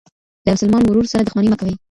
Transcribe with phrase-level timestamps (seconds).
[0.45, 1.73] له مسلمان ورور سره دښمني مه کوئ.